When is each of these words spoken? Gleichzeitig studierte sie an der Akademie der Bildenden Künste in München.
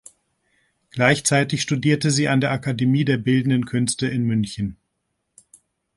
Gleichzeitig 0.89 1.61
studierte 1.61 2.09
sie 2.09 2.27
an 2.27 2.41
der 2.41 2.49
Akademie 2.51 3.05
der 3.05 3.17
Bildenden 3.17 3.65
Künste 3.67 4.07
in 4.07 4.23
München. 4.23 4.77